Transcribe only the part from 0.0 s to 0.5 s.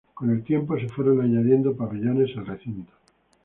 Con el